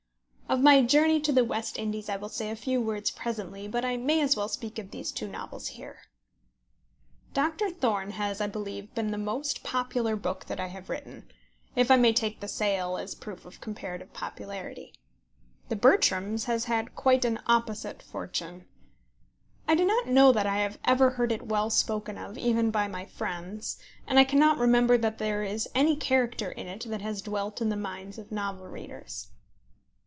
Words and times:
Of 0.49 0.59
my 0.59 0.83
journey 0.83 1.21
to 1.21 1.31
the 1.31 1.45
West 1.45 1.77
Indies 1.79 2.09
I 2.09 2.17
will 2.17 2.27
say 2.27 2.49
a 2.49 2.57
few 2.57 2.81
words 2.81 3.09
presently, 3.09 3.69
but 3.69 3.85
I 3.85 3.95
may 3.95 4.19
as 4.19 4.35
well 4.35 4.49
speak 4.49 4.77
of 4.79 4.91
these 4.91 5.09
two 5.13 5.29
novels 5.29 5.67
here. 5.69 5.99
Doctor 7.33 7.69
Thorne 7.69 8.09
has, 8.11 8.41
I 8.41 8.47
believe, 8.47 8.93
been 8.93 9.11
the 9.11 9.17
most 9.17 9.63
popular 9.63 10.17
book 10.17 10.47
that 10.47 10.59
I 10.59 10.67
have 10.67 10.89
written, 10.89 11.31
if 11.73 11.89
I 11.89 11.95
may 11.95 12.11
take 12.11 12.41
the 12.41 12.49
sale 12.49 12.97
as 12.97 13.13
a 13.13 13.17
proof 13.17 13.45
of 13.45 13.61
comparative 13.61 14.11
popularity. 14.11 14.93
The 15.69 15.77
Bertrams 15.77 16.43
has 16.47 16.65
had 16.65 16.95
quite 16.95 17.23
an 17.23 17.39
opposite 17.47 18.03
fortune. 18.03 18.65
I 19.69 19.75
do 19.75 19.85
not 19.85 20.07
know 20.09 20.33
that 20.33 20.47
I 20.47 20.57
have 20.57 20.79
ever 20.83 21.11
heard 21.11 21.31
it 21.31 21.47
well 21.47 21.69
spoken 21.69 22.17
of 22.17 22.37
even 22.37 22.71
by 22.71 22.89
my 22.89 23.05
friends, 23.05 23.77
and 24.05 24.19
I 24.19 24.25
cannot 24.25 24.57
remember 24.57 24.97
that 24.97 25.17
there 25.17 25.43
is 25.43 25.69
any 25.73 25.95
character 25.95 26.51
in 26.51 26.67
it 26.67 26.83
that 26.89 27.01
has 27.01 27.21
dwelt 27.21 27.61
in 27.61 27.69
the 27.69 27.77
minds 27.77 28.17
of 28.17 28.33
novel 28.33 28.67
readers. 28.67 29.29